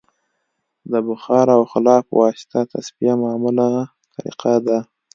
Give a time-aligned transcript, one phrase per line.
[0.91, 3.67] د بخار او خلا په واسطه تصفیه معموله
[4.15, 4.77] طریقه ده